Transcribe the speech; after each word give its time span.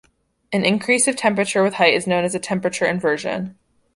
An 0.51 0.65
increase 0.65 1.07
of 1.07 1.15
temperature 1.15 1.61
with 1.61 1.75
height 1.75 1.93
is 1.93 2.07
known 2.07 2.23
as 2.23 2.33
a 2.33 2.39
temperature 2.39 2.85
inversion. 2.87 3.55